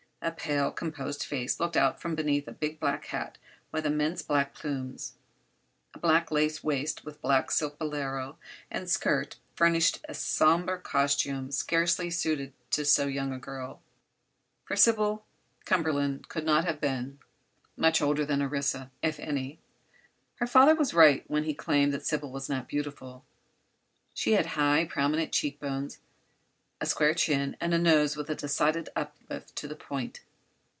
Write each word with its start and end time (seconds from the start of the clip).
A 0.23 0.31
pale, 0.31 0.69
composed 0.69 1.23
face 1.23 1.59
looked 1.59 1.75
out 1.75 1.99
from 1.99 2.13
beneath 2.13 2.47
a 2.47 2.51
big 2.51 2.79
black 2.79 3.05
hat 3.05 3.39
with 3.71 3.87
immense 3.87 4.21
black 4.21 4.53
plumes. 4.53 5.15
A 5.95 5.99
black 5.99 6.29
lace 6.29 6.63
waist 6.63 7.03
with 7.03 7.19
black 7.23 7.49
silk 7.49 7.79
bolero 7.79 8.37
and 8.69 8.87
skirt 8.87 9.37
furnished 9.55 9.99
a 10.07 10.13
somber 10.13 10.77
costume 10.77 11.49
scarcely 11.51 12.11
suited 12.11 12.53
to 12.69 12.85
so 12.85 13.07
young 13.07 13.33
a 13.33 13.39
girl, 13.39 13.81
for 14.63 14.75
Sybil 14.75 15.25
Cumberford 15.65 16.27
could 16.27 16.45
not 16.45 16.65
have 16.65 16.79
been 16.79 17.17
much 17.75 17.99
older 17.99 18.23
than 18.23 18.43
Orissa, 18.43 18.91
if 19.01 19.19
any. 19.19 19.57
Her 20.35 20.45
father 20.45 20.75
was 20.75 20.93
right 20.93 21.23
when 21.31 21.45
he 21.45 21.55
claimed 21.55 21.91
that 21.95 22.05
Sybil 22.05 22.31
was 22.31 22.47
not 22.47 22.67
beautiful. 22.69 23.25
She 24.13 24.33
had 24.33 24.45
high, 24.45 24.85
prominent 24.85 25.31
cheek 25.31 25.59
bones, 25.59 25.97
a 26.83 26.87
square 26.87 27.13
chin 27.13 27.55
and 27.61 27.75
a 27.75 27.77
nose 27.77 28.15
with 28.17 28.27
a 28.27 28.33
decided 28.33 28.89
uplift 28.95 29.55
to 29.55 29.67
the 29.67 29.75
point. 29.75 30.21